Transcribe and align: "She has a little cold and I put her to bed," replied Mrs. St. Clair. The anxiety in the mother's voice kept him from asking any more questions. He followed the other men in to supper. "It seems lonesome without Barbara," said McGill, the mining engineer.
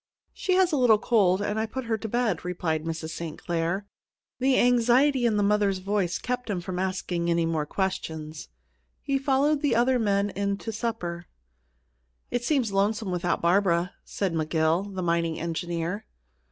"She 0.33 0.53
has 0.55 0.71
a 0.71 0.77
little 0.77 0.97
cold 0.97 1.43
and 1.43 1.59
I 1.59 1.67
put 1.67 1.85
her 1.85 1.95
to 1.95 2.09
bed," 2.09 2.43
replied 2.43 2.85
Mrs. 2.85 3.11
St. 3.11 3.37
Clair. 3.37 3.85
The 4.39 4.57
anxiety 4.57 5.27
in 5.27 5.37
the 5.37 5.43
mother's 5.43 5.77
voice 5.77 6.17
kept 6.17 6.49
him 6.49 6.59
from 6.59 6.79
asking 6.79 7.29
any 7.29 7.45
more 7.45 7.67
questions. 7.67 8.47
He 9.03 9.19
followed 9.19 9.61
the 9.61 9.75
other 9.75 9.99
men 9.99 10.31
in 10.31 10.57
to 10.57 10.71
supper. 10.71 11.27
"It 12.31 12.43
seems 12.43 12.71
lonesome 12.73 13.11
without 13.11 13.43
Barbara," 13.43 13.93
said 14.03 14.33
McGill, 14.33 14.91
the 14.95 15.03
mining 15.03 15.39
engineer. 15.39 16.07